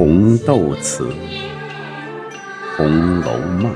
[0.00, 1.04] 红豆词，
[2.74, 3.70] 《红楼梦》。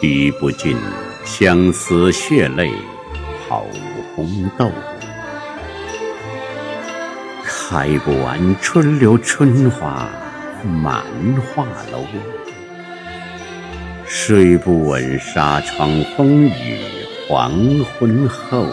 [0.00, 0.76] 滴不尽
[1.24, 2.70] 相思血泪
[3.48, 3.66] 好
[4.14, 4.70] 红豆，
[7.70, 10.08] 开不完春柳春花
[10.64, 11.04] 满
[11.38, 12.02] 画楼，
[14.06, 16.78] 睡不稳纱窗风雨
[17.28, 17.52] 黄
[17.84, 18.64] 昏后，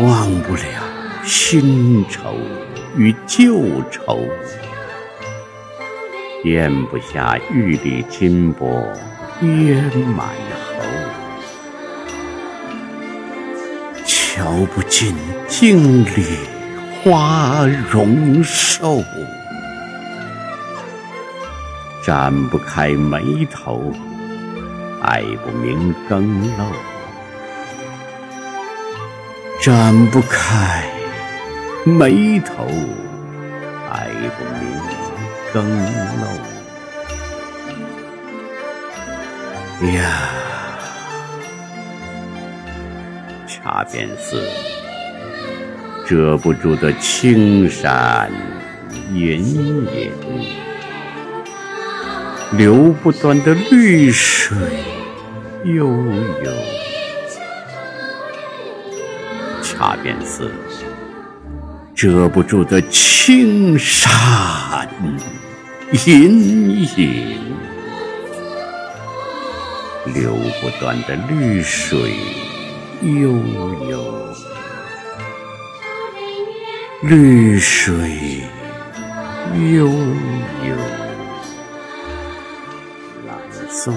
[0.00, 0.62] 忘不了
[1.24, 2.36] 新愁
[2.98, 4.22] 与旧愁。
[6.44, 8.86] 咽不下玉里金箔
[9.40, 9.72] 噎
[10.14, 10.28] 满
[10.76, 10.82] 喉，
[14.04, 15.14] 瞧不尽
[15.48, 16.26] 镜里
[17.02, 19.02] 花容瘦，
[22.04, 23.92] 展不开眉头
[25.02, 26.64] 爱不明更漏，
[29.60, 30.84] 展不开
[31.84, 32.66] 眉头
[33.90, 34.78] 爱不明。
[35.50, 36.26] 更漏
[39.94, 40.28] 呀，
[43.46, 44.46] 恰便似
[46.08, 48.32] 遮不住的青山
[49.12, 50.14] 隐隐，
[52.56, 54.56] 流不断的绿水
[55.64, 56.52] 悠悠，
[59.62, 60.50] 恰便似。
[61.94, 64.10] 遮不住的青山
[66.06, 67.38] 隐隐，
[70.14, 72.14] 流不断的绿水
[73.02, 73.36] 悠
[73.90, 74.24] 悠，
[77.00, 78.42] 绿水
[79.72, 80.76] 悠悠。
[83.24, 83.38] 朗
[83.70, 83.94] 诵：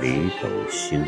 [0.00, 1.04] 李斗星。